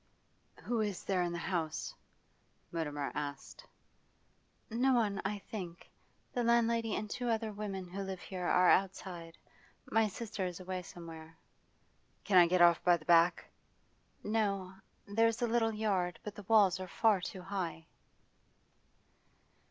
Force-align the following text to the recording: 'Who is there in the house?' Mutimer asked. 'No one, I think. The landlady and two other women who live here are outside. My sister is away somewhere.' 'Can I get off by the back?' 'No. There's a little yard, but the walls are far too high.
'Who 0.63 0.79
is 0.81 1.03
there 1.03 1.21
in 1.21 1.31
the 1.31 1.37
house?' 1.37 1.93
Mutimer 2.71 3.11
asked. 3.13 3.67
'No 4.71 4.93
one, 4.95 5.21
I 5.23 5.37
think. 5.37 5.91
The 6.33 6.43
landlady 6.43 6.95
and 6.95 7.07
two 7.07 7.29
other 7.29 7.53
women 7.53 7.87
who 7.87 8.01
live 8.01 8.19
here 8.19 8.47
are 8.47 8.67
outside. 8.71 9.37
My 9.91 10.07
sister 10.07 10.43
is 10.43 10.59
away 10.59 10.81
somewhere.' 10.81 11.37
'Can 12.23 12.39
I 12.39 12.47
get 12.47 12.63
off 12.63 12.83
by 12.83 12.97
the 12.97 13.05
back?' 13.05 13.45
'No. 14.23 14.73
There's 15.05 15.43
a 15.43 15.47
little 15.47 15.71
yard, 15.75 16.17
but 16.23 16.33
the 16.33 16.45
walls 16.49 16.79
are 16.79 16.87
far 16.87 17.21
too 17.21 17.43
high. 17.43 17.85